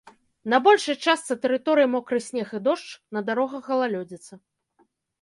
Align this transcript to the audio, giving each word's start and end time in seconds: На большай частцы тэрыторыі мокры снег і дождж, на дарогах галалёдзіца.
На 0.53 0.59
большай 0.67 0.97
частцы 1.07 1.33
тэрыторыі 1.43 1.91
мокры 1.97 2.17
снег 2.31 2.47
і 2.61 2.65
дождж, 2.71 2.89
на 3.19 3.27
дарогах 3.31 3.63
галалёдзіца. 3.73 4.33